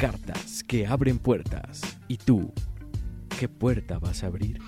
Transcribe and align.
Cartas 0.00 0.64
que 0.64 0.86
abren 0.86 1.18
puertas. 1.18 1.82
¿Y 2.08 2.16
tú, 2.16 2.54
qué 3.38 3.50
puerta 3.50 3.98
vas 3.98 4.24
a 4.24 4.28
abrir? 4.28 4.58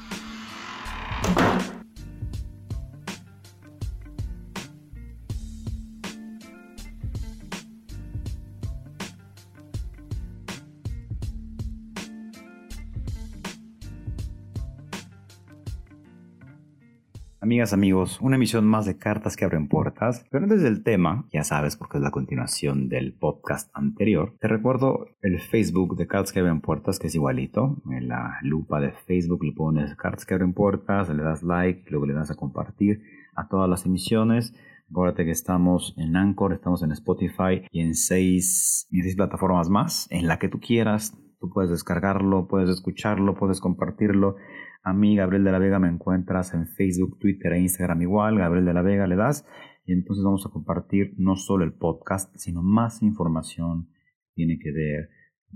Amigas, 17.52 17.74
amigos, 17.74 18.18
una 18.22 18.36
emisión 18.36 18.66
más 18.66 18.86
de 18.86 18.96
Cartas 18.96 19.36
que 19.36 19.44
abren 19.44 19.68
puertas. 19.68 20.24
Pero 20.30 20.44
antes 20.44 20.62
del 20.62 20.82
tema, 20.82 21.26
ya 21.30 21.44
sabes 21.44 21.76
porque 21.76 21.98
es 21.98 22.02
la 22.02 22.10
continuación 22.10 22.88
del 22.88 23.12
podcast 23.12 23.70
anterior, 23.74 24.32
te 24.40 24.48
recuerdo 24.48 25.08
el 25.20 25.38
Facebook 25.38 25.94
de 25.98 26.06
Cartas 26.06 26.32
que 26.32 26.40
abren 26.40 26.62
puertas, 26.62 26.98
que 26.98 27.08
es 27.08 27.14
igualito. 27.14 27.76
En 27.90 28.08
la 28.08 28.38
lupa 28.40 28.80
de 28.80 28.92
Facebook 28.92 29.44
le 29.44 29.52
pones 29.52 29.94
Cartas 29.96 30.24
que 30.24 30.32
abren 30.32 30.54
puertas, 30.54 31.10
le 31.10 31.22
das 31.22 31.42
like, 31.42 31.90
luego 31.90 32.06
le 32.06 32.14
das 32.14 32.30
a 32.30 32.36
compartir 32.36 33.02
a 33.36 33.46
todas 33.48 33.68
las 33.68 33.84
emisiones. 33.84 34.54
Acuérdate 34.90 35.26
que 35.26 35.32
estamos 35.32 35.94
en 35.98 36.16
Anchor, 36.16 36.54
estamos 36.54 36.82
en 36.82 36.92
Spotify 36.92 37.66
y 37.70 37.82
en 37.82 37.94
seis, 37.94 38.88
en 38.90 39.02
seis 39.02 39.14
plataformas 39.14 39.68
más, 39.68 40.06
en 40.10 40.26
la 40.26 40.38
que 40.38 40.48
tú 40.48 40.58
quieras. 40.58 41.18
Tú 41.38 41.50
puedes 41.50 41.70
descargarlo, 41.70 42.48
puedes 42.48 42.70
escucharlo, 42.70 43.34
puedes 43.34 43.60
compartirlo. 43.60 44.36
A 44.84 44.92
mí, 44.92 45.14
Gabriel 45.14 45.44
de 45.44 45.52
la 45.52 45.60
Vega, 45.60 45.78
me 45.78 45.88
encuentras 45.88 46.54
en 46.54 46.66
Facebook, 46.66 47.18
Twitter 47.20 47.52
e 47.52 47.60
Instagram 47.60 48.02
igual. 48.02 48.38
Gabriel 48.38 48.64
de 48.64 48.74
la 48.74 48.82
Vega 48.82 49.06
le 49.06 49.14
das. 49.14 49.46
Y 49.84 49.92
entonces 49.92 50.24
vamos 50.24 50.44
a 50.44 50.50
compartir 50.50 51.14
no 51.18 51.36
solo 51.36 51.64
el 51.64 51.72
podcast, 51.72 52.34
sino 52.36 52.62
más 52.62 53.00
información 53.02 53.88
tiene 54.34 54.58
que 54.58 54.72
ver 54.72 55.08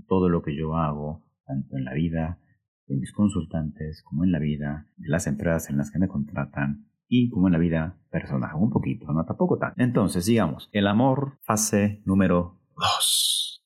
todo 0.07 0.29
lo 0.29 0.41
que 0.41 0.55
yo 0.55 0.75
hago, 0.75 1.25
tanto 1.45 1.77
en 1.77 1.83
la 1.83 1.93
vida 1.93 2.39
de 2.87 2.95
mis 2.95 3.11
consultantes, 3.11 4.01
como 4.03 4.23
en 4.23 4.31
la 4.31 4.39
vida 4.39 4.87
de 4.95 5.09
las 5.09 5.27
empresas 5.27 5.69
en 5.69 5.77
las 5.77 5.91
que 5.91 5.99
me 5.99 6.07
contratan 6.07 6.87
y 7.09 7.29
como 7.29 7.47
en 7.47 7.53
la 7.53 7.59
vida 7.59 7.97
personal. 8.09 8.55
Un 8.55 8.69
poquito, 8.69 9.11
no 9.11 9.25
tampoco 9.25 9.57
tanto. 9.57 9.81
Entonces, 9.81 10.23
sigamos. 10.23 10.69
El 10.71 10.87
amor, 10.87 11.37
fase 11.41 12.01
número 12.05 12.61
2. 12.77 13.65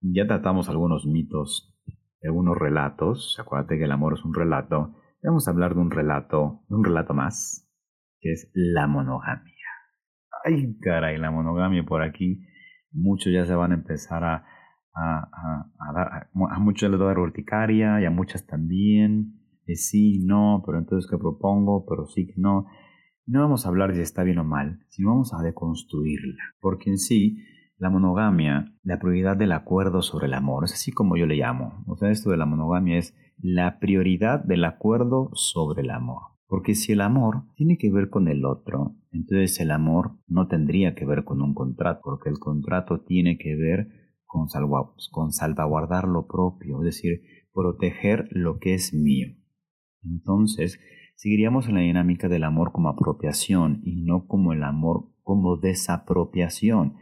Ya 0.00 0.26
tratamos 0.26 0.68
algunos 0.68 1.06
mitos 1.06 1.77
algunos 2.26 2.56
relatos. 2.56 3.36
Acuérdate 3.40 3.78
que 3.78 3.84
el 3.84 3.92
amor 3.92 4.14
es 4.14 4.24
un 4.24 4.34
relato. 4.34 4.94
Vamos 5.22 5.48
a 5.48 5.50
hablar 5.50 5.74
de 5.74 5.80
un 5.80 5.90
relato, 5.90 6.64
de 6.68 6.76
un 6.76 6.84
relato 6.84 7.14
más, 7.14 7.68
que 8.20 8.32
es 8.32 8.50
la 8.54 8.86
monogamia. 8.86 9.54
Ay, 10.44 10.78
caray, 10.80 11.18
la 11.18 11.30
monogamia 11.30 11.84
por 11.84 12.02
aquí. 12.02 12.44
Muchos 12.92 13.32
ya 13.32 13.44
se 13.44 13.54
van 13.54 13.72
a 13.72 13.74
empezar 13.74 14.24
a, 14.24 14.44
a, 14.94 15.70
a, 15.78 15.92
dar, 15.92 16.30
a 16.50 16.58
muchos 16.58 16.90
les 16.90 17.00
va 17.00 17.04
a 17.04 17.08
dar 17.08 17.18
urticaria 17.18 18.00
y 18.00 18.04
a 18.04 18.10
muchas 18.10 18.46
también. 18.46 19.34
De 19.66 19.74
sí, 19.74 20.24
no, 20.24 20.62
pero 20.64 20.78
entonces 20.78 21.10
¿qué 21.10 21.18
propongo? 21.18 21.84
Pero 21.86 22.06
sí 22.06 22.32
no. 22.36 22.66
No 23.26 23.42
vamos 23.42 23.66
a 23.66 23.68
hablar 23.68 23.90
de 23.90 23.96
si 23.96 24.00
está 24.00 24.22
bien 24.22 24.38
o 24.38 24.44
mal, 24.44 24.80
sino 24.88 25.10
vamos 25.10 25.34
a 25.34 25.42
deconstruirla. 25.42 26.42
Porque 26.60 26.88
en 26.88 26.98
sí, 26.98 27.44
la 27.78 27.90
monogamia, 27.90 28.74
la 28.82 28.98
prioridad 28.98 29.36
del 29.36 29.52
acuerdo 29.52 30.02
sobre 30.02 30.26
el 30.26 30.34
amor, 30.34 30.64
es 30.64 30.72
así 30.72 30.90
como 30.92 31.16
yo 31.16 31.26
le 31.26 31.36
llamo. 31.36 31.84
O 31.86 31.96
sea, 31.96 32.10
esto 32.10 32.30
de 32.30 32.36
la 32.36 32.46
monogamia 32.46 32.98
es 32.98 33.16
la 33.38 33.78
prioridad 33.78 34.42
del 34.42 34.64
acuerdo 34.64 35.30
sobre 35.34 35.82
el 35.82 35.90
amor. 35.90 36.22
Porque 36.48 36.74
si 36.74 36.92
el 36.92 37.00
amor 37.00 37.44
tiene 37.54 37.78
que 37.78 37.90
ver 37.90 38.08
con 38.10 38.26
el 38.26 38.44
otro, 38.44 38.96
entonces 39.12 39.60
el 39.60 39.70
amor 39.70 40.18
no 40.26 40.48
tendría 40.48 40.94
que 40.94 41.04
ver 41.04 41.24
con 41.24 41.40
un 41.40 41.54
contrato, 41.54 42.00
porque 42.02 42.30
el 42.30 42.38
contrato 42.38 43.02
tiene 43.02 43.38
que 43.38 43.54
ver 43.54 43.88
con, 44.24 44.48
con 45.12 45.32
salvaguardar 45.32 46.08
lo 46.08 46.26
propio, 46.26 46.78
es 46.78 46.84
decir, 46.84 47.20
proteger 47.52 48.28
lo 48.30 48.58
que 48.58 48.74
es 48.74 48.92
mío. 48.92 49.28
Entonces, 50.02 50.80
seguiríamos 51.16 51.68
en 51.68 51.74
la 51.74 51.80
dinámica 51.82 52.28
del 52.28 52.44
amor 52.44 52.72
como 52.72 52.88
apropiación 52.88 53.80
y 53.84 54.02
no 54.02 54.26
como 54.26 54.52
el 54.52 54.62
amor 54.62 55.10
como 55.22 55.58
desapropiación 55.58 56.96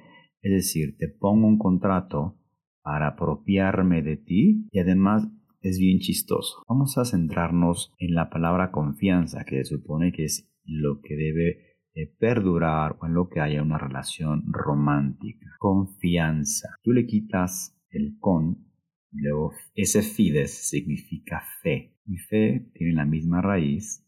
es 0.46 0.52
decir, 0.52 0.96
te 0.96 1.08
pongo 1.08 1.48
un 1.48 1.58
contrato 1.58 2.38
para 2.80 3.08
apropiarme 3.08 4.00
de 4.02 4.16
ti 4.16 4.68
y 4.70 4.78
además 4.78 5.28
es 5.60 5.80
bien 5.80 5.98
chistoso. 5.98 6.62
Vamos 6.68 6.96
a 6.98 7.04
centrarnos 7.04 7.92
en 7.98 8.14
la 8.14 8.30
palabra 8.30 8.70
confianza, 8.70 9.44
que 9.44 9.64
se 9.64 9.76
supone 9.76 10.12
que 10.12 10.24
es 10.24 10.48
lo 10.64 11.00
que 11.00 11.16
debe 11.16 11.78
eh, 11.94 12.14
perdurar 12.20 12.96
o 13.00 13.06
en 13.06 13.14
lo 13.14 13.28
que 13.28 13.40
haya 13.40 13.60
una 13.60 13.76
relación 13.76 14.44
romántica. 14.46 15.48
Confianza. 15.58 16.68
Tú 16.84 16.92
le 16.92 17.06
quitas 17.06 17.76
el 17.90 18.16
con, 18.20 18.68
luego 19.10 19.52
ese 19.74 20.02
fides 20.02 20.68
significa 20.68 21.42
fe. 21.60 21.96
Y 22.06 22.18
fe 22.18 22.70
tiene 22.72 22.92
la 22.92 23.04
misma 23.04 23.42
raíz 23.42 24.06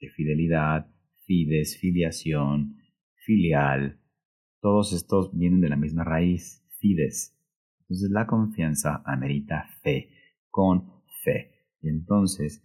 que 0.00 0.10
fidelidad, 0.10 0.88
fides, 1.26 1.78
filiación, 1.78 2.74
filial, 3.24 4.00
todos 4.60 4.92
estos 4.92 5.36
vienen 5.36 5.60
de 5.60 5.68
la 5.68 5.76
misma 5.76 6.04
raíz, 6.04 6.64
fides. 6.78 7.36
Entonces 7.80 8.10
la 8.10 8.26
confianza 8.26 9.02
amerita 9.04 9.66
fe, 9.82 10.10
con 10.50 11.02
fe. 11.22 11.52
Y 11.80 11.88
entonces, 11.88 12.64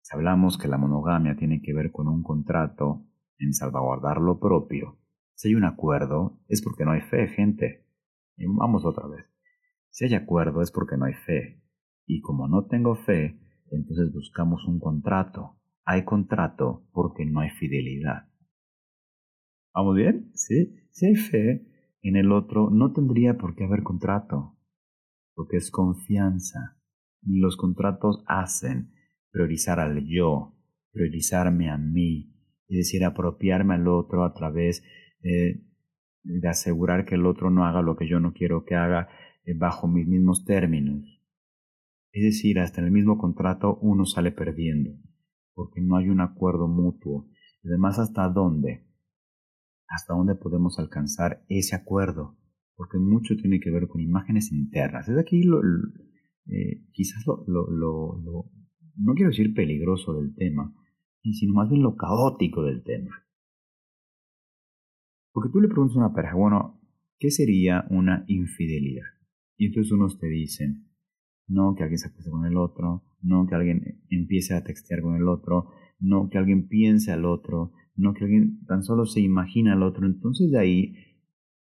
si 0.00 0.16
hablamos 0.16 0.58
que 0.58 0.68
la 0.68 0.78
monogamia 0.78 1.36
tiene 1.36 1.60
que 1.62 1.74
ver 1.74 1.90
con 1.90 2.08
un 2.08 2.22
contrato 2.22 3.06
en 3.38 3.52
salvaguardar 3.52 4.20
lo 4.20 4.38
propio, 4.38 4.98
si 5.34 5.48
hay 5.48 5.54
un 5.54 5.64
acuerdo, 5.64 6.38
es 6.48 6.62
porque 6.62 6.84
no 6.84 6.92
hay 6.92 7.00
fe, 7.00 7.26
gente. 7.28 7.86
Y 8.36 8.46
vamos 8.46 8.84
otra 8.84 9.08
vez. 9.08 9.26
Si 9.90 10.04
hay 10.04 10.14
acuerdo 10.14 10.62
es 10.62 10.70
porque 10.70 10.96
no 10.96 11.06
hay 11.06 11.14
fe. 11.14 11.62
Y 12.06 12.20
como 12.20 12.48
no 12.48 12.66
tengo 12.66 12.94
fe, 12.94 13.40
entonces 13.70 14.12
buscamos 14.12 14.64
un 14.66 14.78
contrato. 14.78 15.58
Hay 15.84 16.04
contrato 16.04 16.86
porque 16.92 17.26
no 17.26 17.40
hay 17.40 17.50
fidelidad. 17.50 18.28
¿Vamos 19.74 19.96
bien? 19.96 20.30
Sí. 20.34 20.81
Si 20.92 21.06
hay 21.06 21.14
fe 21.14 21.66
en 22.02 22.16
el 22.16 22.32
otro, 22.32 22.70
no 22.70 22.92
tendría 22.92 23.38
por 23.38 23.54
qué 23.54 23.64
haber 23.64 23.82
contrato, 23.82 24.58
porque 25.34 25.56
es 25.56 25.70
confianza. 25.70 26.78
Los 27.22 27.56
contratos 27.56 28.22
hacen 28.26 28.92
priorizar 29.30 29.80
al 29.80 30.06
yo, 30.06 30.54
priorizarme 30.92 31.70
a 31.70 31.78
mí, 31.78 32.34
es 32.68 32.76
decir, 32.76 33.04
apropiarme 33.04 33.74
al 33.74 33.88
otro 33.88 34.24
a 34.24 34.34
través 34.34 34.84
eh, 35.22 35.64
de 36.24 36.48
asegurar 36.48 37.06
que 37.06 37.14
el 37.14 37.26
otro 37.26 37.50
no 37.50 37.64
haga 37.64 37.80
lo 37.80 37.96
que 37.96 38.06
yo 38.06 38.20
no 38.20 38.34
quiero 38.34 38.64
que 38.64 38.74
haga 38.74 39.08
eh, 39.44 39.54
bajo 39.56 39.88
mis 39.88 40.06
mismos 40.06 40.44
términos. 40.44 41.22
Es 42.12 42.22
decir, 42.22 42.58
hasta 42.58 42.82
en 42.82 42.88
el 42.88 42.92
mismo 42.92 43.16
contrato 43.16 43.78
uno 43.80 44.04
sale 44.04 44.30
perdiendo, 44.30 44.90
porque 45.54 45.80
no 45.80 45.96
hay 45.96 46.10
un 46.10 46.20
acuerdo 46.20 46.68
mutuo. 46.68 47.30
Además, 47.64 47.98
¿hasta 47.98 48.28
dónde? 48.28 48.91
Hasta 49.92 50.14
dónde 50.14 50.34
podemos 50.34 50.78
alcanzar 50.78 51.44
ese 51.48 51.76
acuerdo, 51.76 52.38
porque 52.76 52.98
mucho 52.98 53.36
tiene 53.36 53.60
que 53.60 53.70
ver 53.70 53.88
con 53.88 54.00
imágenes 54.00 54.50
internas. 54.50 55.06
Es 55.06 55.18
aquí 55.18 55.42
lo, 55.42 55.60
eh, 56.46 56.82
quizás 56.92 57.24
lo, 57.26 57.44
no 57.46 59.14
quiero 59.14 59.30
decir 59.30 59.52
peligroso 59.52 60.14
del 60.14 60.34
tema, 60.34 60.74
sino 61.22 61.52
más 61.52 61.68
bien 61.68 61.82
lo 61.82 61.94
caótico 61.96 62.64
del 62.64 62.82
tema. 62.82 63.26
Porque 65.32 65.50
tú 65.52 65.60
le 65.60 65.68
preguntas 65.68 65.96
a 65.96 66.06
una 66.06 66.14
pareja, 66.14 66.36
bueno, 66.36 66.80
¿qué 67.18 67.30
sería 67.30 67.84
una 67.90 68.24
infidelidad? 68.28 69.06
Y 69.58 69.66
entonces 69.66 69.92
unos 69.92 70.18
te 70.18 70.28
dicen, 70.28 70.88
no 71.48 71.74
que 71.74 71.82
alguien 71.82 71.98
se 71.98 72.08
acueste 72.08 72.30
con 72.30 72.46
el 72.46 72.56
otro, 72.56 73.04
no 73.20 73.46
que 73.46 73.54
alguien 73.54 74.02
empiece 74.08 74.54
a 74.54 74.64
textear 74.64 75.02
con 75.02 75.16
el 75.16 75.28
otro, 75.28 75.70
no 76.00 76.30
que 76.30 76.38
alguien 76.38 76.66
piense 76.68 77.12
al 77.12 77.26
otro, 77.26 77.72
no 77.94 78.14
que 78.14 78.24
alguien 78.24 78.64
tan 78.66 78.82
solo 78.82 79.06
se 79.06 79.20
imagina 79.20 79.74
al 79.74 79.82
otro. 79.82 80.06
Entonces 80.06 80.50
de 80.50 80.58
ahí, 80.58 80.94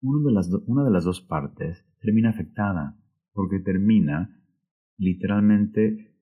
de 0.00 0.32
las 0.32 0.50
una 0.66 0.84
de 0.84 0.90
las 0.90 1.04
dos 1.04 1.20
partes 1.20 1.84
termina 2.00 2.30
afectada, 2.30 2.96
porque 3.32 3.60
termina 3.60 4.40
literalmente 4.98 6.14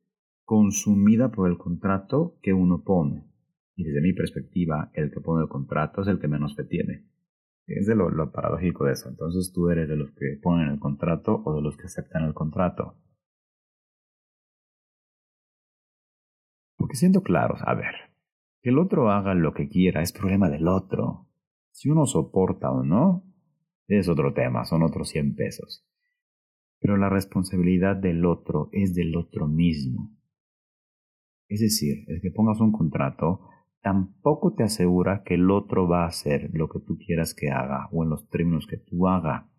consumida 0.45 1.31
por 1.31 1.49
el 1.49 1.59
contrato 1.59 2.39
que 2.43 2.53
uno 2.53 2.83
pone. 2.85 3.31
Y 3.77 3.85
desde 3.85 4.01
mi 4.01 4.13
perspectiva, 4.13 4.91
el 4.95 5.11
que 5.11 5.21
pone 5.21 5.43
el 5.43 5.49
contrato 5.49 6.03
es 6.03 6.09
el 6.09 6.21
que 6.21 6.29
menos 6.29 6.55
te 6.55 6.65
tiene. 6.65 7.09
Es 7.67 7.87
de 7.87 7.95
lo, 7.95 8.11
lo 8.11 8.31
paradójico 8.31 8.85
de 8.85 8.93
eso. 8.93 9.09
Entonces 9.09 9.53
tú 9.53 9.69
eres 9.69 9.89
de 9.89 9.97
los 9.97 10.11
que 10.13 10.39
ponen 10.43 10.69
el 10.69 10.79
contrato 10.79 11.43
o 11.45 11.57
de 11.57 11.63
los 11.63 11.77
que 11.77 11.87
aceptan 11.87 12.25
el 12.25 12.35
contrato. 12.35 12.97
Porque 16.77 16.97
siendo 16.97 17.23
claros, 17.23 17.61
a 17.65 17.75
ver, 17.75 17.95
que 18.65 18.71
el 18.71 18.79
otro 18.79 19.11
haga 19.11 19.35
lo 19.35 19.53
que 19.53 19.69
quiera 19.69 20.01
es 20.01 20.11
problema 20.11 20.49
del 20.49 20.69
otro. 20.69 21.29
Si 21.71 21.91
uno 21.91 22.07
soporta 22.07 22.71
o 22.71 22.83
no, 22.83 23.23
es 23.89 24.09
otro 24.09 24.33
tema, 24.33 24.65
son 24.65 24.83
otros 24.83 25.11
100 25.11 25.35
pesos. 25.35 25.87
Pero 26.81 26.97
la 26.97 27.11
responsabilidad 27.11 27.95
del 27.95 28.25
otro 28.25 28.71
es 28.73 28.95
del 28.95 29.17
otro 29.17 29.49
mismo. 29.49 30.17
Es 31.47 31.61
decir, 31.61 32.07
el 32.07 32.23
que 32.23 32.31
pongas 32.31 32.59
un 32.61 32.73
contrato 32.73 33.51
tampoco 33.83 34.55
te 34.55 34.63
asegura 34.63 35.25
que 35.25 35.35
el 35.35 35.51
otro 35.51 35.87
va 35.87 36.05
a 36.05 36.09
hacer 36.09 36.49
lo 36.55 36.71
que 36.71 36.81
tú 36.81 36.97
quieras 36.97 37.35
que 37.35 37.51
haga 37.51 37.91
o 37.93 38.03
en 38.03 38.09
los 38.09 38.31
términos 38.31 38.67
que 38.67 38.79
tú 38.79 39.07
haga, 39.09 39.53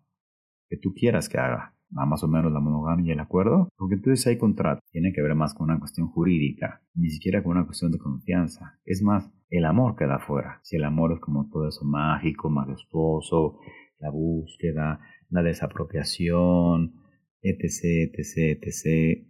que 0.68 0.78
tú 0.78 0.94
quieras 0.94 1.28
que 1.28 1.38
haga. 1.38 1.75
Va 1.96 2.04
más 2.04 2.22
o 2.24 2.28
menos 2.28 2.52
la 2.52 2.60
monogamia 2.60 3.08
y 3.08 3.12
el 3.12 3.20
acuerdo, 3.20 3.68
porque 3.76 3.94
entonces 3.96 4.26
hay 4.26 4.38
contrato. 4.38 4.80
Tiene 4.90 5.12
que 5.12 5.22
ver 5.22 5.34
más 5.34 5.54
con 5.54 5.70
una 5.70 5.78
cuestión 5.78 6.08
jurídica, 6.08 6.82
ni 6.94 7.10
siquiera 7.10 7.42
con 7.42 7.52
una 7.56 7.66
cuestión 7.66 7.92
de 7.92 7.98
confianza. 7.98 8.78
Es 8.84 9.02
más, 9.02 9.30
el 9.50 9.64
amor 9.64 9.96
queda 9.96 10.18
fuera. 10.18 10.60
Si 10.62 10.76
el 10.76 10.84
amor 10.84 11.12
es 11.12 11.20
como 11.20 11.48
todo 11.48 11.68
eso 11.68 11.84
mágico, 11.84 12.50
majestuoso, 12.50 13.58
la 13.98 14.10
búsqueda, 14.10 15.00
la 15.30 15.42
desapropiación, 15.42 16.94
etc., 17.42 18.12
etc., 18.14 18.58
etc., 18.62 19.26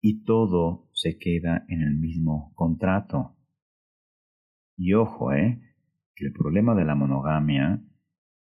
y 0.00 0.22
todo 0.24 0.90
se 0.92 1.16
queda 1.16 1.64
en 1.68 1.80
el 1.80 1.96
mismo 1.96 2.52
contrato. 2.54 3.36
Y 4.76 4.92
ojo, 4.92 5.32
¿eh? 5.32 5.62
El 6.16 6.32
problema 6.32 6.74
de 6.74 6.84
la 6.84 6.94
monogamia 6.94 7.82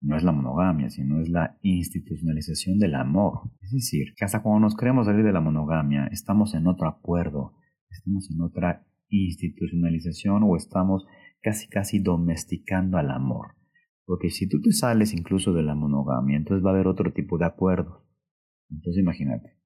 no 0.02 0.16
es 0.16 0.24
la 0.24 0.32
monogamia, 0.32 0.90
sino 0.90 1.20
es 1.20 1.30
la 1.30 1.58
institucionalización 1.62 2.80
del 2.80 2.96
amor. 2.96 3.52
Es 3.62 3.72
decir, 3.72 4.14
que 4.16 4.26
hasta 4.26 4.42
cuando 4.42 4.62
nos 4.62 4.76
queremos 4.76 5.08
salir 5.08 5.26
de 5.26 5.34
la 5.34 5.42
monogamia, 5.42 6.08
estamos 6.12 6.54
en 6.54 6.68
otro 6.68 6.88
acuerdo, 6.88 7.54
estamos 7.90 8.30
en 8.32 8.42
otra 8.42 8.86
institucionalización 9.10 10.44
o 10.44 10.56
estamos 10.56 11.06
casi 11.42 11.68
casi 11.68 12.00
domesticando 12.00 12.98
al 12.98 13.12
amor. 13.12 13.56
Porque 14.06 14.30
si 14.30 14.48
tú 14.48 14.62
te 14.62 14.72
sales 14.72 15.14
incluso 15.14 15.54
de 15.54 15.64
la 15.64 15.76
monogamia, 15.76 16.38
entonces 16.38 16.66
va 16.66 16.72
a 16.72 16.74
haber 16.74 16.88
otro 16.88 17.12
tipo 17.14 17.38
de 17.38 17.46
acuerdos. 17.46 18.04
Entonces 18.70 19.02
imagínate, 19.02 19.58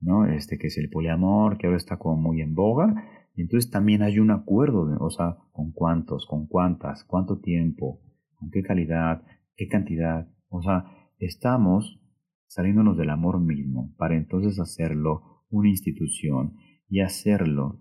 ¿no? 0.00 0.26
Este 0.26 0.58
que 0.58 0.66
es 0.66 0.78
el 0.78 0.90
poliamor, 0.90 1.56
que 1.56 1.66
ahora 1.66 1.76
está 1.76 1.98
como 1.98 2.20
muy 2.20 2.40
en 2.40 2.54
boga, 2.54 3.04
y 3.34 3.42
entonces 3.42 3.70
también 3.70 4.02
hay 4.02 4.18
un 4.18 4.30
acuerdo, 4.30 4.96
o 5.00 5.10
sea, 5.10 5.36
con 5.52 5.72
cuántos, 5.72 6.26
con 6.26 6.46
cuántas, 6.46 7.04
cuánto 7.04 7.40
tiempo, 7.40 8.00
con 8.34 8.50
qué 8.50 8.62
calidad, 8.62 9.22
qué 9.58 9.68
cantidad. 9.68 10.26
O 10.48 10.62
sea, 10.62 10.84
estamos 11.18 12.00
saliéndonos 12.46 12.96
del 12.96 13.10
amor 13.10 13.40
mismo 13.40 13.94
para 13.98 14.16
entonces 14.16 14.58
hacerlo 14.58 15.44
una 15.50 15.68
institución 15.68 16.54
y 16.88 17.00
hacerlo 17.00 17.80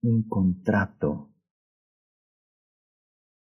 un 0.00 0.26
contrato. 0.26 1.34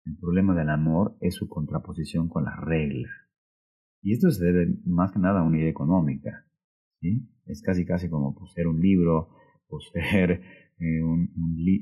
El 0.06 0.18
problema 0.18 0.56
del 0.56 0.70
amor 0.70 1.18
es 1.20 1.36
su 1.36 1.48
contraposición 1.48 2.30
con 2.30 2.46
la 2.46 2.56
regla. 2.56 3.10
Y 4.02 4.14
esto 4.14 4.32
se 4.32 4.46
debe 4.46 4.80
más 4.86 5.12
que 5.12 5.20
nada 5.20 5.42
a 5.42 5.44
una 5.44 5.58
idea 5.58 5.70
económica. 5.70 6.46
¿sí? 7.02 7.30
Es 7.46 7.62
casi 7.62 7.86
casi 7.86 8.10
como 8.10 8.34
poseer 8.34 8.68
un 8.68 8.80
libro, 8.80 9.30
poseer 9.68 10.42
eh, 10.80 11.04
un, 11.04 11.30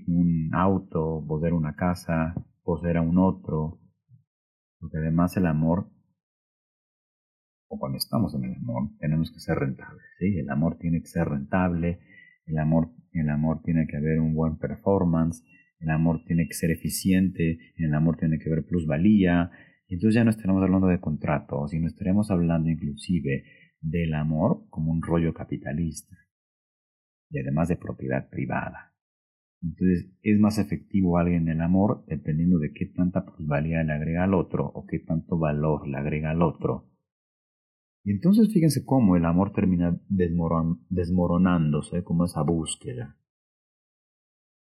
un, 0.07 0.49
auto, 0.53 1.23
poseer 1.27 1.53
una 1.53 1.75
casa, 1.75 2.33
poseer 2.63 2.97
a 2.97 3.01
un 3.01 3.19
otro. 3.19 3.79
Porque 4.85 4.99
además 4.99 5.35
el 5.35 5.47
amor, 5.47 5.89
o 7.67 7.79
cuando 7.79 7.97
estamos 7.97 8.35
en 8.35 8.43
el 8.43 8.53
amor, 8.53 8.91
tenemos 8.99 9.31
que 9.31 9.39
ser 9.39 9.57
rentables. 9.57 10.05
¿sí? 10.19 10.37
El 10.37 10.47
amor 10.51 10.77
tiene 10.77 11.01
que 11.01 11.07
ser 11.07 11.27
rentable, 11.27 12.01
el 12.45 12.59
amor, 12.59 12.91
el 13.11 13.27
amor 13.31 13.63
tiene 13.63 13.87
que 13.87 13.97
haber 13.97 14.19
un 14.19 14.35
buen 14.35 14.59
performance, 14.59 15.43
el 15.79 15.89
amor 15.89 16.23
tiene 16.27 16.47
que 16.47 16.53
ser 16.53 16.69
eficiente, 16.69 17.57
el 17.77 17.95
amor 17.95 18.17
tiene 18.17 18.37
que 18.37 18.47
haber 18.47 18.63
plusvalía. 18.63 19.49
Y 19.87 19.95
entonces 19.95 20.13
ya 20.13 20.23
no 20.23 20.29
estaremos 20.29 20.61
hablando 20.61 20.85
de 20.85 20.99
contratos, 20.99 21.71
sino 21.71 21.87
estaremos 21.87 22.29
hablando 22.29 22.69
inclusive 22.69 23.43
del 23.81 24.13
amor 24.13 24.69
como 24.69 24.91
un 24.91 25.01
rollo 25.01 25.33
capitalista 25.33 26.15
y 27.31 27.39
además 27.39 27.69
de 27.69 27.77
propiedad 27.77 28.29
privada. 28.29 28.94
Entonces 29.65 30.11
es 30.21 30.39
más 30.39 30.59
efectivo 30.59 31.17
alguien 31.17 31.43
en 31.49 31.57
el 31.57 31.61
amor 31.61 32.05
dependiendo 32.07 32.59
de 32.59 32.71
qué 32.71 32.85
tanta 32.85 33.25
plusvalía 33.25 33.83
le 33.83 33.93
agrega 33.93 34.23
al 34.23 34.35
otro 34.35 34.65
o 34.65 34.85
qué 34.85 34.99
tanto 34.99 35.39
valor 35.39 35.87
le 35.87 35.97
agrega 35.97 36.31
al 36.31 36.43
otro. 36.43 36.91
Y 38.03 38.11
entonces 38.11 38.53
fíjense 38.53 38.85
cómo 38.85 39.15
el 39.15 39.25
amor 39.25 39.51
termina 39.53 39.99
desmoronándose 40.07 42.03
como 42.03 42.25
esa 42.25 42.43
búsqueda. 42.43 43.17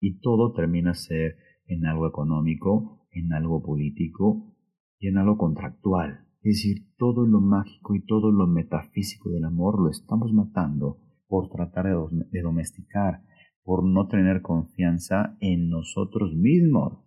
Y 0.00 0.20
todo 0.20 0.54
termina 0.54 0.94
ser 0.94 1.36
en 1.66 1.84
algo 1.84 2.08
económico, 2.08 3.06
en 3.10 3.34
algo 3.34 3.62
político 3.62 4.54
y 4.98 5.08
en 5.08 5.18
algo 5.18 5.36
contractual. 5.36 6.26
Es 6.40 6.56
decir, 6.56 6.86
todo 6.96 7.26
lo 7.26 7.40
mágico 7.40 7.94
y 7.94 8.06
todo 8.06 8.32
lo 8.32 8.46
metafísico 8.46 9.28
del 9.30 9.44
amor 9.44 9.82
lo 9.82 9.90
estamos 9.90 10.32
matando 10.32 11.02
por 11.26 11.50
tratar 11.50 11.86
de 12.30 12.40
domesticar, 12.40 13.20
por 13.66 13.82
no 13.82 14.06
tener 14.06 14.42
confianza 14.42 15.36
en 15.40 15.68
nosotros 15.68 16.32
mismos. 16.36 17.04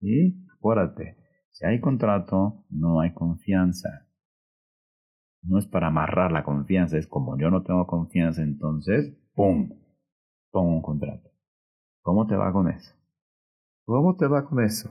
¿Sí? 0.00 0.44
Acuérdate, 0.52 1.16
si 1.52 1.64
hay 1.64 1.80
contrato, 1.80 2.64
no 2.70 3.00
hay 3.00 3.14
confianza. 3.14 4.08
No 5.42 5.58
es 5.60 5.66
para 5.66 5.86
amarrar 5.86 6.32
la 6.32 6.42
confianza, 6.42 6.98
es 6.98 7.06
como 7.06 7.38
yo 7.38 7.50
no 7.50 7.62
tengo 7.62 7.86
confianza, 7.86 8.42
entonces, 8.42 9.16
¡pum! 9.34 9.70
Pongo 10.50 10.74
un 10.74 10.82
contrato. 10.82 11.30
¿Cómo 12.02 12.26
te 12.26 12.34
va 12.34 12.52
con 12.52 12.68
eso? 12.68 12.92
¿Cómo 13.86 14.16
te 14.16 14.26
va 14.26 14.44
con 14.44 14.60
eso? 14.60 14.90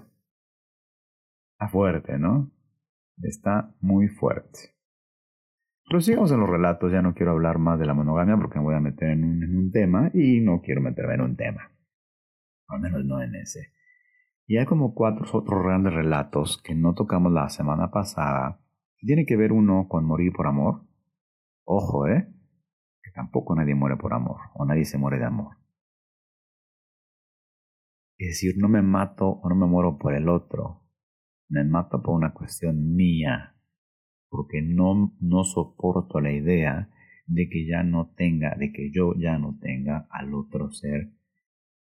Está 1.54 1.68
fuerte, 1.68 2.18
¿no? 2.18 2.50
Está 3.22 3.76
muy 3.82 4.08
fuerte. 4.08 4.60
Pero 5.94 6.02
sigamos 6.02 6.32
en 6.32 6.40
los 6.40 6.50
relatos, 6.50 6.92
ya 6.92 7.04
no 7.04 7.14
quiero 7.14 7.34
hablar 7.34 7.60
más 7.60 7.78
de 7.78 7.86
la 7.86 7.94
monogamia 7.94 8.36
porque 8.36 8.58
me 8.58 8.66
voy 8.66 8.74
a 8.74 8.80
meter 8.80 9.12
en 9.12 9.26
un, 9.26 9.70
tema 9.72 10.10
y 10.12 10.42
no 10.42 10.60
quiero 10.60 10.82
meterme 10.82 11.14
en 11.14 11.22
un 11.22 11.36
tema. 11.36 11.70
Al 12.68 12.80
menos 12.80 13.06
no 13.06 13.22
en 13.22 13.36
ese. 13.36 13.74
Y 14.48 14.58
hay 14.58 14.66
como 14.66 14.96
cuatro 14.96 15.24
otros 15.32 15.64
grandes 15.64 15.94
relatos 15.94 16.60
que 16.64 16.74
no 16.74 16.96
tocamos 16.96 17.32
la 17.32 17.48
semana 17.50 17.92
pasada. 17.92 18.60
Tiene 19.02 19.28
que 19.28 19.38
ver 19.38 19.52
uno 19.52 19.88
con 19.88 20.06
morir 20.06 20.34
por 20.34 20.48
amor. 20.48 20.82
Ojo, 21.64 22.08
¿eh? 22.08 22.28
Que 23.04 23.12
tampoco 23.12 23.56
nadie 23.56 23.76
muere 23.76 23.96
por 23.96 24.16
amor 24.16 24.38
o 24.56 24.66
nadie 24.66 24.86
se 24.86 24.98
muere 24.98 25.20
de 25.20 25.26
amor. 25.26 25.58
Es 28.18 28.30
decir, 28.30 28.56
no 28.58 28.68
me 28.68 28.82
mato 28.82 29.30
o 29.30 29.48
no 29.48 29.54
me 29.54 29.68
muero 29.68 30.00
por 30.00 30.16
el 30.16 30.28
otro. 30.28 30.88
Me 31.50 31.64
mato 31.64 32.02
por 32.02 32.16
una 32.16 32.34
cuestión 32.34 32.96
mía, 32.96 33.54
porque 34.34 34.64
no, 34.64 35.16
no 35.20 35.44
soporto 35.44 36.20
la 36.20 36.32
idea 36.32 36.90
de 37.28 37.50
que 37.50 37.68
ya 37.68 37.84
no 37.84 38.16
tenga, 38.18 38.56
de 38.56 38.72
que 38.72 38.90
yo 38.90 39.14
ya 39.14 39.38
no 39.38 39.60
tenga 39.62 40.08
al 40.10 40.34
otro 40.34 40.72
ser 40.72 41.12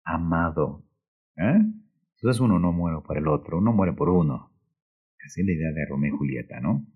amado. 0.06 0.86
¿eh? 1.36 1.60
Entonces 2.16 2.40
uno 2.40 2.58
no 2.58 2.72
muere 2.72 3.00
por 3.06 3.18
el 3.18 3.28
otro, 3.28 3.58
uno 3.58 3.74
muere 3.74 3.92
por 3.92 4.08
uno. 4.08 4.54
Así 5.26 5.42
es 5.42 5.46
la 5.46 5.52
idea 5.52 5.74
de 5.74 5.86
Romeo 5.90 6.16
y 6.16 6.18
Julieta, 6.18 6.62
¿no? 6.62 6.88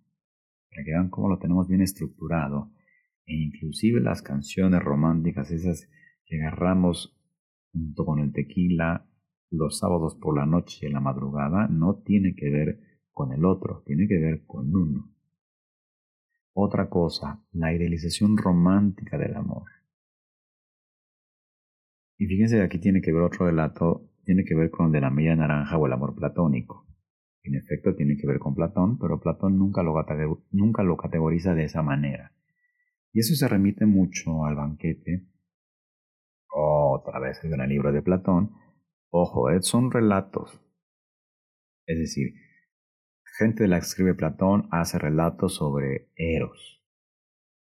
Para 0.69 0.85
que 0.85 0.91
vean 0.91 1.09
cómo 1.09 1.27
lo 1.27 1.37
tenemos 1.37 1.67
bien 1.67 1.81
estructurado. 1.81 2.71
E 3.25 3.35
inclusive 3.35 3.99
las 3.99 4.21
canciones 4.21 4.81
románticas, 4.81 5.51
esas 5.51 5.89
que 6.27 6.41
agarramos 6.41 7.19
junto 7.73 8.05
con 8.05 8.19
el 8.19 8.31
tequila 8.31 9.05
los 9.49 9.79
sábados 9.79 10.15
por 10.15 10.37
la 10.37 10.45
noche 10.45 10.77
y 10.81 10.85
en 10.85 10.93
la 10.93 11.01
madrugada, 11.01 11.67
no 11.67 12.01
tiene 12.05 12.35
que 12.37 12.49
ver 12.49 12.79
con 13.11 13.33
el 13.33 13.43
otro, 13.43 13.83
tiene 13.85 14.07
que 14.07 14.17
ver 14.17 14.45
con 14.45 14.73
uno. 14.73 15.11
Otra 16.53 16.89
cosa, 16.89 17.43
la 17.53 17.73
idealización 17.73 18.37
romántica 18.37 19.17
del 19.17 19.35
amor. 19.35 19.63
Y 22.17 22.27
fíjense, 22.27 22.61
aquí 22.61 22.79
tiene 22.79 23.01
que 23.01 23.11
ver 23.11 23.23
otro 23.23 23.45
relato, 23.45 24.09
tiene 24.25 24.43
que 24.43 24.53
ver 24.53 24.69
con 24.69 24.91
de 24.91 25.01
la 25.01 25.09
media 25.09 25.35
naranja 25.35 25.77
o 25.77 25.87
el 25.87 25.93
amor 25.93 26.13
platónico. 26.15 26.85
En 27.43 27.55
efecto, 27.55 27.95
tiene 27.95 28.17
que 28.17 28.27
ver 28.27 28.37
con 28.37 28.53
Platón, 28.53 28.99
pero 28.99 29.19
Platón 29.19 29.57
nunca 29.57 29.81
lo, 29.81 30.97
categoriza 30.97 31.55
de 31.55 31.63
esa 31.63 31.81
manera. 31.81 32.33
Y 33.11 33.19
eso 33.19 33.33
se 33.33 33.47
remite 33.47 33.85
mucho 33.85 34.45
al 34.45 34.55
banquete, 34.55 35.27
otra 36.53 37.19
vez 37.19 37.43
el 37.43 37.51
libro 37.69 37.91
de 37.91 38.01
Platón. 38.01 38.51
Ojo, 39.09 39.49
eh, 39.49 39.61
son 39.61 39.89
relatos. 39.89 40.61
Es 41.87 41.97
decir, 41.97 42.33
gente 43.41 43.63
de 43.63 43.69
la 43.69 43.79
que 43.79 43.85
escribe 43.85 44.13
Platón 44.13 44.67
hace 44.69 44.99
relatos 44.99 45.55
sobre 45.55 46.11
Eros. 46.15 46.79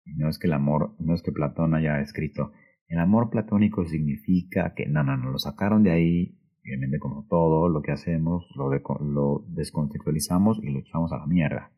no 0.06 0.30
es 0.30 0.38
que 0.38 0.46
el 0.46 0.54
amor, 0.54 0.96
no 0.98 1.14
es 1.14 1.20
que 1.22 1.30
Platón 1.30 1.74
haya 1.74 2.00
escrito, 2.00 2.52
el 2.86 2.98
amor 2.98 3.28
platónico 3.28 3.84
significa 3.84 4.72
que, 4.74 4.86
no, 4.86 5.04
no, 5.04 5.18
no, 5.18 5.30
lo 5.30 5.38
sacaron 5.38 5.82
de 5.82 5.90
ahí, 5.90 6.40
obviamente 6.62 6.98
como 6.98 7.26
todo 7.28 7.68
lo 7.68 7.82
que 7.82 7.92
hacemos, 7.92 8.46
lo, 8.56 8.70
lo 9.00 9.44
descontextualizamos 9.48 10.58
y 10.62 10.70
lo 10.70 10.78
echamos 10.78 11.12
a 11.12 11.18
la 11.18 11.26
mierda. 11.26 11.70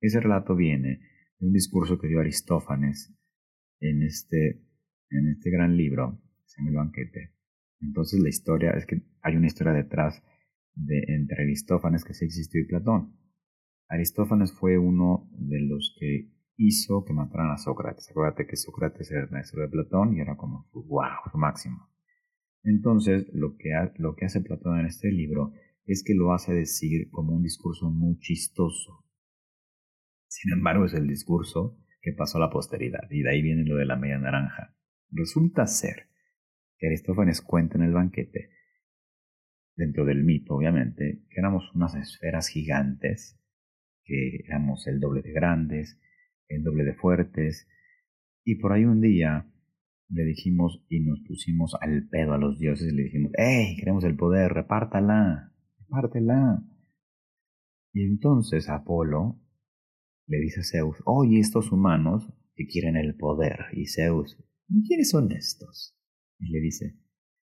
Ese 0.00 0.18
relato 0.18 0.56
viene 0.56 1.02
de 1.38 1.46
un 1.46 1.52
discurso 1.52 2.00
que 2.00 2.08
dio 2.08 2.18
Aristófanes 2.18 3.16
en 3.78 4.02
este, 4.02 4.60
en 5.10 5.28
este 5.28 5.50
gran 5.50 5.76
libro, 5.76 6.20
se 6.46 6.60
El 6.62 6.74
banquete. 6.74 7.32
Entonces 7.80 8.20
la 8.20 8.28
historia 8.28 8.72
es 8.72 8.86
que 8.86 9.02
hay 9.22 9.36
una 9.36 9.46
historia 9.46 9.72
detrás 9.72 10.20
de 10.74 11.04
entre 11.08 11.42
Aristófanes 11.42 12.04
que 12.04 12.14
sí 12.14 12.24
existió 12.24 12.60
y 12.60 12.66
Platón. 12.66 13.16
Aristófanes 13.88 14.52
fue 14.52 14.78
uno 14.78 15.28
de 15.32 15.60
los 15.60 15.96
que 15.98 16.32
hizo 16.56 17.04
que 17.04 17.12
mataran 17.12 17.50
a 17.50 17.58
Sócrates. 17.58 18.10
Acuérdate 18.10 18.46
que 18.46 18.56
Sócrates 18.56 19.10
era 19.10 19.24
el 19.24 19.30
maestro 19.30 19.62
de 19.62 19.68
Platón 19.68 20.14
y 20.14 20.20
era 20.20 20.36
como 20.36 20.66
su 20.72 20.84
wow, 20.84 21.30
su 21.30 21.38
máximo. 21.38 21.90
Entonces, 22.64 23.26
lo 23.32 23.56
que, 23.56 23.70
lo 23.96 24.14
que 24.14 24.26
hace 24.26 24.40
Platón 24.40 24.80
en 24.80 24.86
este 24.86 25.10
libro 25.10 25.52
es 25.84 26.04
que 26.04 26.14
lo 26.14 26.32
hace 26.32 26.54
decir 26.54 27.10
como 27.10 27.34
un 27.34 27.42
discurso 27.42 27.90
muy 27.90 28.18
chistoso. 28.18 29.04
Sin 30.28 30.52
embargo, 30.52 30.84
es 30.84 30.94
el 30.94 31.08
discurso 31.08 31.78
que 32.00 32.12
pasó 32.12 32.38
a 32.38 32.40
la 32.40 32.50
posteridad, 32.50 33.10
y 33.10 33.22
de 33.22 33.30
ahí 33.30 33.42
viene 33.42 33.64
lo 33.64 33.76
de 33.76 33.86
la 33.86 33.96
media 33.96 34.18
naranja. 34.18 34.74
Resulta 35.10 35.66
ser 35.66 36.08
que 36.78 36.86
Aristófanes 36.86 37.42
cuenta 37.42 37.76
en 37.76 37.84
el 37.84 37.92
banquete, 37.92 38.50
dentro 39.76 40.04
del 40.04 40.24
mito 40.24 40.54
obviamente, 40.54 41.24
que 41.30 41.40
éramos 41.40 41.70
unas 41.74 41.94
esferas 41.94 42.48
gigantes, 42.48 43.38
que 44.04 44.44
éramos 44.46 44.86
el 44.86 45.00
doble 45.00 45.22
de 45.22 45.32
grandes, 45.32 46.00
el 46.48 46.62
doble 46.62 46.84
de 46.84 46.94
fuertes, 46.94 47.68
y 48.44 48.56
por 48.56 48.72
ahí 48.72 48.84
un 48.84 49.00
día 49.00 49.48
le 50.08 50.24
dijimos 50.24 50.84
y 50.88 51.00
nos 51.00 51.20
pusimos 51.26 51.74
al 51.80 52.08
pedo 52.08 52.34
a 52.34 52.38
los 52.38 52.58
dioses 52.58 52.92
y 52.92 52.96
le 52.96 53.04
dijimos, 53.04 53.32
¡Ey! 53.36 53.76
Queremos 53.76 54.04
el 54.04 54.16
poder, 54.16 54.52
repártala, 54.52 55.52
repártela. 55.78 56.62
Y 57.94 58.04
entonces 58.04 58.68
Apolo 58.68 59.40
le 60.26 60.38
dice 60.38 60.60
a 60.60 60.64
Zeus, 60.64 60.96
oye, 61.04 61.38
estos 61.38 61.72
humanos 61.72 62.26
que 62.54 62.66
quieren 62.66 62.96
el 62.96 63.16
poder. 63.16 63.66
Y 63.72 63.86
Zeus, 63.86 64.36
¿quiénes 64.86 65.10
son 65.10 65.32
estos? 65.32 65.96
Y 66.38 66.50
le 66.50 66.60
dice, 66.60 66.98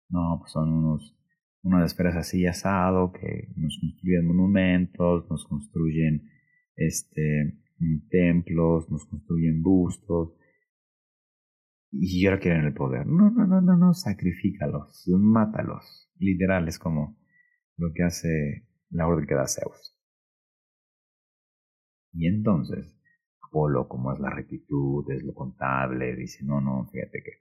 no, 0.09 0.37
pues 0.39 0.51
son 0.51 0.71
unos, 0.71 1.16
unas 1.67 1.91
esferas 1.91 2.15
así 2.15 2.45
asado 2.45 3.11
que 3.11 3.49
nos 3.55 3.77
construyen 3.79 4.25
monumentos, 4.25 5.29
nos 5.29 5.45
construyen 5.45 6.29
este, 6.75 7.59
templos, 8.09 8.89
nos 8.89 9.05
construyen 9.05 9.61
bustos. 9.61 10.33
Y 11.91 12.25
ahora 12.25 12.39
quieren 12.39 12.65
el 12.65 12.73
poder. 12.73 13.05
No, 13.05 13.29
no, 13.29 13.45
no, 13.45 13.61
no, 13.61 13.77
no, 13.77 13.93
sacrifícalos, 13.93 15.07
mátalos. 15.07 16.09
Literal, 16.17 16.67
es 16.67 16.79
como 16.79 17.17
lo 17.77 17.93
que 17.93 18.03
hace 18.03 18.67
la 18.89 19.07
orden 19.07 19.27
que 19.27 19.35
da 19.35 19.47
Zeus. 19.47 19.95
Y 22.13 22.27
entonces, 22.27 22.97
Apolo, 23.41 23.87
como 23.87 24.13
es 24.13 24.19
la 24.19 24.29
rectitud, 24.29 25.09
es 25.11 25.23
lo 25.23 25.33
contable, 25.33 26.15
dice, 26.15 26.43
no, 26.43 26.61
no, 26.61 26.89
fíjate 26.91 27.21
que, 27.23 27.31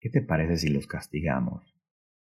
¿qué 0.00 0.10
te 0.10 0.22
parece 0.22 0.56
si 0.56 0.68
los 0.68 0.86
castigamos? 0.86 1.77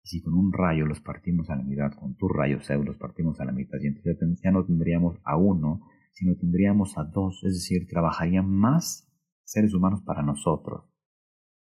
Si 0.07 0.23
con 0.23 0.35
un 0.35 0.53
rayo 0.53 0.87
los 0.87 1.01
partimos 1.01 1.51
a 1.51 1.57
la 1.57 1.65
mitad, 1.65 1.91
con 1.99 2.17
tu 2.17 2.29
rayo 2.29 2.61
Zeus 2.61 2.87
los 2.87 2.97
partimos 2.97 3.41
a 3.41 3.45
la 3.45 3.51
mitad, 3.51 3.79
y 3.83 3.89
entonces 3.89 4.41
ya 4.43 4.53
no 4.53 4.65
tendríamos 4.65 5.19
a 5.25 5.37
uno, 5.37 5.81
sino 6.13 6.37
tendríamos 6.37 6.97
a 6.97 7.03
dos, 7.03 7.43
es 7.45 7.55
decir, 7.55 7.89
trabajarían 7.89 8.49
más 8.49 9.13
seres 9.43 9.75
humanos 9.75 10.03
para 10.07 10.23
nosotros. 10.23 10.85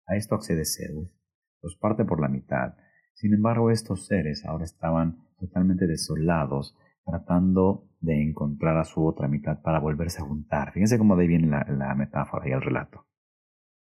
A 0.07 0.17
esto 0.17 0.35
accede 0.35 0.65
Zeus, 0.67 1.11
los 1.63 1.77
parte 1.77 2.05
por 2.05 2.21
la 2.21 2.29
mitad. 2.29 2.75
Sin 3.15 3.33
embargo, 3.33 3.71
estos 3.71 4.07
seres 4.07 4.45
ahora 4.45 4.65
estaban 4.65 5.25
totalmente 5.39 5.87
desolados, 5.87 6.77
tratando 7.03 7.89
de 8.01 8.23
encontrar 8.23 8.77
a 8.77 8.85
su 8.85 9.07
otra 9.07 9.27
mitad 9.27 9.63
para 9.63 9.81
volverse 9.81 10.21
a 10.21 10.27
juntar. 10.27 10.73
Fíjense 10.73 10.99
cómo 10.99 11.17
de 11.17 11.23
ahí 11.23 11.29
viene 11.29 11.49
la, 11.49 11.95
metáfora 11.95 12.47
y 12.47 12.53
el 12.53 12.61
relato 12.61 13.07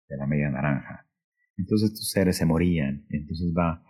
de 0.08 0.16
la 0.16 0.28
media 0.28 0.50
naranja. 0.50 1.08
Entonces 1.58 1.92
estos 1.92 2.10
seres 2.10 2.38
se 2.38 2.46
morían, 2.46 3.06
entonces 3.10 3.54
va, 3.58 3.84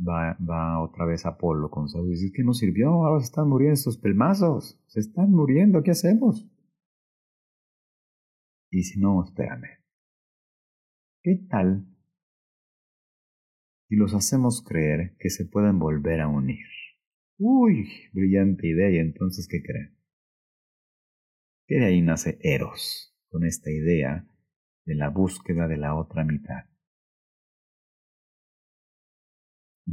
va, 0.00 0.80
otra 0.80 1.04
vez 1.04 1.26
Apolo 1.26 1.70
con 1.70 1.88
Zeus 1.88 2.08
y 2.08 2.10
dice 2.12 2.32
que 2.34 2.42
no 2.42 2.54
sirvió, 2.54 2.88
ahora 2.88 3.20
se 3.20 3.26
están 3.26 3.48
muriendo 3.48 3.74
estos 3.74 3.98
pelmazos, 3.98 4.82
se 4.86 5.00
están 5.00 5.30
muriendo, 5.30 5.82
¿qué 5.82 5.92
hacemos? 5.92 6.50
Y 8.70 8.78
dice, 8.78 8.98
no, 8.98 9.24
espérame, 9.24 9.80
¿qué 11.22 11.46
tal 11.48 11.86
si 13.88 13.96
los 13.96 14.14
hacemos 14.14 14.62
creer 14.62 15.16
que 15.18 15.30
se 15.30 15.44
pueden 15.44 15.78
volver 15.78 16.20
a 16.20 16.28
unir? 16.28 16.66
Uy, 17.42 17.88
brillante 18.12 18.68
idea. 18.68 18.90
¿Y 18.90 18.98
entonces 18.98 19.48
qué 19.48 19.62
creen? 19.62 19.96
Que 21.66 21.76
de 21.76 21.86
ahí 21.86 22.02
nace 22.02 22.38
Eros, 22.42 23.16
con 23.30 23.44
esta 23.44 23.70
idea 23.70 24.28
de 24.84 24.94
la 24.94 25.08
búsqueda 25.08 25.66
de 25.66 25.78
la 25.78 25.94
otra 25.94 26.22
mitad. 26.22 26.66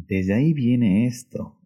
Desde 0.05 0.35
ahí 0.35 0.53
viene 0.53 1.07
esto, 1.07 1.59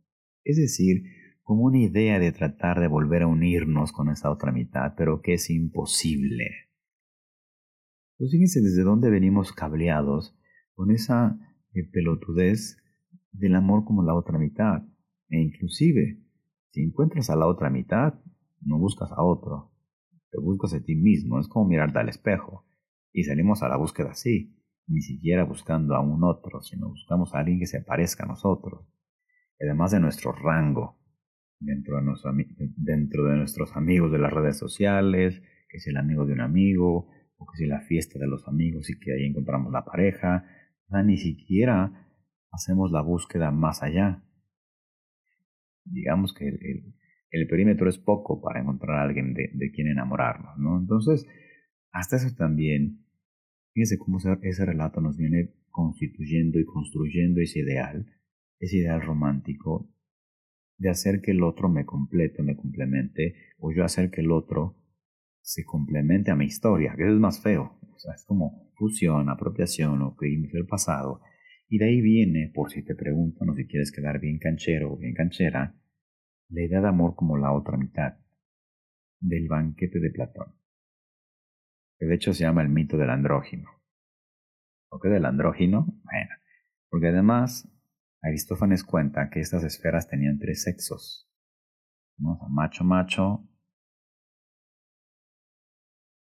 es 0.46 0.56
decir, 0.56 1.04
como 1.44 1.64
una 1.66 1.80
idea 1.80 2.18
de 2.18 2.32
tratar 2.32 2.80
de 2.80 2.88
volver 2.88 3.24
a 3.24 3.28
unirnos 3.28 3.92
con 3.92 4.10
esa 4.10 4.32
otra 4.32 4.54
mitad, 4.54 4.94
pero 4.96 5.22
que 5.22 5.34
es 5.34 5.50
imposible. 5.50 6.50
Pues 8.18 8.32
fíjense 8.32 8.62
desde 8.62 8.84
dónde 8.84 9.10
venimos 9.10 9.52
cableados 9.52 10.40
con 10.76 10.92
esa 10.92 11.38
eh, 11.74 11.84
pelotudez 11.92 12.78
del 13.34 13.56
amor 13.56 13.84
como 13.84 14.02
la 14.02 14.16
otra 14.16 14.38
mitad. 14.38 14.84
E 15.28 15.42
inclusive, 15.42 16.24
si 16.70 16.84
encuentras 16.84 17.30
a 17.30 17.36
la 17.36 17.48
otra 17.48 17.70
mitad, 17.70 18.14
no 18.62 18.78
buscas 18.80 19.12
a 19.12 19.22
otro, 19.22 19.74
te 20.30 20.40
buscas 20.40 20.74
a 20.74 20.82
ti 20.82 20.96
mismo, 20.96 21.38
es 21.38 21.50
como 21.50 21.68
mirarte 21.68 22.00
al 22.00 22.08
espejo. 22.08 22.66
Y 23.12 23.24
salimos 23.24 23.62
a 23.62 23.68
la 23.68 23.76
búsqueda 23.76 24.12
así, 24.12 24.56
ni 24.92 25.02
siquiera 25.02 25.44
buscando 25.44 25.96
a 25.96 26.02
un 26.02 26.24
otro, 26.24 26.62
sino 26.62 26.90
buscamos 26.90 27.34
a 27.34 27.40
alguien 27.40 27.60
que 27.60 27.68
se 27.68 27.82
parezca 27.82 28.24
a 28.24 28.28
nosotros, 28.28 28.88
además 29.60 29.92
de 29.92 30.00
nuestro 30.00 30.32
rango, 30.32 31.00
dentro 31.60 31.98
de, 31.98 33.32
de 33.32 33.38
nuestros 33.38 33.76
amigos 33.76 34.12
de 34.12 34.20
las 34.20 34.34
redes 34.34 34.58
sociales, 34.58 35.42
que 35.70 35.78
es 35.78 35.88
el 35.88 35.98
amigo 35.98 36.26
de 36.26 36.34
un 36.34 36.42
amigo, 36.42 37.08
o 37.38 37.46
que 37.46 37.64
es 37.64 37.70
la 37.70 37.82
fiesta 37.82 38.20
de 38.20 38.28
los 38.28 38.48
amigos 38.48 38.90
y 38.90 39.00
que 39.00 39.14
ahí 39.14 39.26
encontramos 39.26 39.72
la 39.72 39.86
pareja, 39.86 40.46
ni 41.06 41.18
siquiera 41.18 42.08
hacemos 42.52 42.92
la 42.92 43.02
búsqueda 43.02 43.52
más 43.52 43.82
allá, 43.82 44.24
digamos 45.86 46.34
que 46.34 46.48
el, 46.48 47.48
perímetro 47.48 47.90
es 47.90 47.98
poco 47.98 48.42
para 48.42 48.60
encontrar 48.62 49.00
a 49.00 49.04
alguien 49.04 49.34
de, 49.34 49.72
quien 49.72 49.88
enamorarnos, 49.88 50.58
¿no? 50.58 50.78
Entonces, 50.78 51.26
hasta 51.92 52.18
eso 52.18 52.36
también, 52.36 53.01
fíjense 53.74 53.98
cómo 53.98 54.18
ese, 54.42 54.66
relato 54.66 55.02
nos 55.02 55.18
viene 55.18 55.54
constituyendo 55.70 56.60
y 56.60 56.66
construyendo 56.66 57.42
ese 57.42 57.60
ideal, 57.60 58.06
ese 58.60 58.78
ideal 58.78 59.02
romántico 59.02 59.90
de 60.78 60.90
hacer 60.90 61.22
que 61.22 61.32
el 61.32 61.44
otro 61.44 61.70
me 61.70 61.86
complete, 61.86 62.44
me 62.44 62.56
complemente, 62.56 63.36
o 63.60 63.72
yo 63.72 63.84
hacer 63.84 64.10
que 64.10 64.22
el 64.22 64.32
otro 64.32 64.78
se 65.42 65.64
complemente 65.64 66.32
a 66.32 66.36
mi 66.36 66.46
historia, 66.46 66.96
que 66.96 67.04
eso 67.04 67.14
es 67.14 67.20
más 67.20 67.42
feo. 67.42 67.80
O 67.94 68.00
sea, 68.00 68.14
es 68.16 68.26
como 68.26 68.72
fusión, 68.76 69.30
apropiación 69.30 70.02
o 70.02 70.16
crímenes 70.16 70.54
del 70.54 70.66
pasado 70.66 71.22
y 71.74 71.78
de 71.78 71.86
ahí 71.86 72.02
viene, 72.02 72.52
por 72.54 72.70
si 72.70 72.84
te 72.84 72.96
preguntan 72.96 73.50
o 73.50 73.56
si 73.56 73.66
quieres 73.66 73.94
quedar 73.94 74.20
bien 74.20 74.40
canchero 74.40 74.92
o 74.92 74.98
bien 74.98 75.14
canchera, 75.14 75.74
la 76.50 76.62
idea 76.64 76.82
de 76.82 76.88
amor 76.90 77.16
como 77.16 77.38
la 77.38 77.54
otra 77.54 77.78
mitad 77.78 78.18
del 79.22 79.48
banquete 79.48 80.02
de 80.02 80.10
Platón, 80.10 80.54
que 82.02 82.08
de 82.08 82.16
hecho 82.16 82.34
se 82.34 82.44
llama 82.44 82.64
el 82.64 82.70
mito 82.70 82.98
del 82.98 83.12
andrógino. 83.12 83.70
¿Por 84.90 85.00
qué 85.00 85.10
del 85.10 85.24
andrógino? 85.24 85.86
Bueno, 86.04 86.32
porque 86.90 87.10
además 87.10 87.70
Aristófanes 88.24 88.84
cuenta 88.84 89.30
que 89.30 89.40
estas 89.40 89.64
esferas 89.64 90.10
tenían 90.10 90.40
tres 90.40 90.64
sexos, 90.64 91.32
macho 92.18 92.84
macho, 92.84 93.48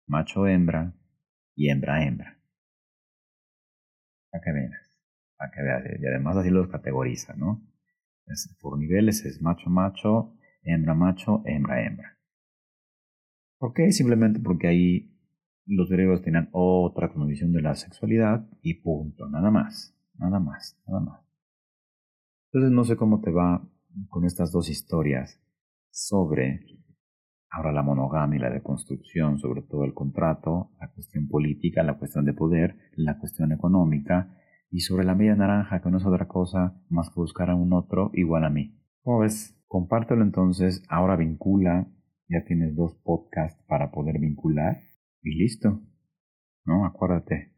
macho 0.08 0.48
hembra 0.48 0.94
y 1.54 1.70
hembra 1.70 2.02
hembra. 2.02 2.42
¿A 4.32 4.40
qué 4.40 4.52
para 5.36 5.52
que 5.52 5.62
veas. 5.64 6.02
Y 6.02 6.08
además 6.08 6.38
así 6.38 6.50
los 6.50 6.70
categoriza, 6.70 7.36
¿no? 7.36 7.62
por 8.62 8.80
niveles 8.80 9.26
es 9.26 9.42
macho 9.42 9.70
macho, 9.70 10.34
hembra 10.64 10.94
macho, 10.94 11.44
hembra 11.46 11.86
hembra. 11.86 12.18
¿Por 13.60 13.74
qué? 13.74 13.92
Simplemente 13.92 14.40
porque 14.40 14.68
ahí 14.68 15.17
los 15.68 15.90
griegos 15.90 16.22
tenían 16.22 16.50
otra 16.52 17.12
condición 17.14 17.52
de 17.52 17.62
la 17.62 17.76
sexualidad 17.76 18.48
y 18.62 18.76
punto, 18.76 19.28
nada 19.30 19.52
más, 19.52 19.96
nada 20.18 20.40
más, 20.40 20.80
nada 20.88 21.02
más. 21.02 21.22
Entonces 22.52 22.72
no 22.72 22.86
sé 22.86 22.96
cómo 22.96 23.22
te 23.22 23.32
va 23.32 23.68
con 24.10 24.26
estas 24.26 24.52
dos 24.52 24.70
historias 24.70 25.42
sobre 25.92 26.62
ahora 27.50 27.72
la 27.72 27.84
monogamia 27.84 28.38
y 28.38 28.42
la 28.42 28.50
deconstrucción, 28.50 29.40
sobre 29.40 29.62
todo 29.62 29.84
el 29.84 29.94
contrato, 29.94 30.72
la 30.80 30.90
cuestión 30.92 31.28
política, 31.28 31.84
la 31.84 31.98
cuestión 31.98 32.26
de 32.26 32.34
poder, 32.34 32.78
la 32.96 33.18
cuestión 33.20 33.52
económica 33.52 34.34
y 34.70 34.82
sobre 34.82 35.06
la 35.06 35.16
media 35.16 35.36
naranja, 35.36 35.82
que 35.82 35.90
no 35.90 35.98
es 35.98 36.06
otra 36.06 36.28
cosa 36.28 36.82
más 36.90 37.10
que 37.10 37.20
buscar 37.20 37.50
a 37.50 37.56
un 37.56 37.74
otro 37.74 38.12
igual 38.14 38.46
a 38.46 38.50
mí. 38.50 38.78
Pues 39.02 39.58
compártelo 39.68 40.24
entonces, 40.24 40.84
ahora 40.90 41.16
vincula, 41.16 41.88
ya 42.30 42.44
tienes 42.46 42.76
dos 42.76 42.96
podcasts 43.04 43.62
para 43.68 43.92
poder 43.92 44.20
vincular 44.20 44.82
y 45.28 45.36
listo. 45.36 45.82
No, 46.66 46.86
acuérdate, 46.86 47.54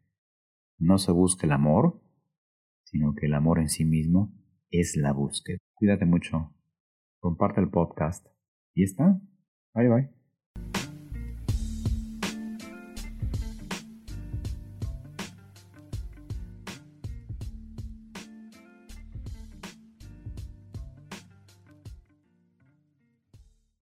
no 0.77 0.97
se 0.97 1.11
busca 1.11 1.45
el 1.45 1.53
amor, 1.53 2.01
sino 2.83 3.13
que 3.15 3.27
el 3.27 3.33
amor 3.33 3.59
en 3.59 3.69
sí 3.69 3.85
mismo 3.85 4.33
es 4.71 4.95
la 4.97 5.13
búsqueda. 5.13 5.57
Cuídate 5.73 6.05
mucho, 6.05 6.53
comparte 7.19 7.61
el 7.61 7.69
podcast 7.69 8.25
y 8.73 8.83
está. 8.83 9.19
Bye 9.73 9.89
bye. 9.89 10.18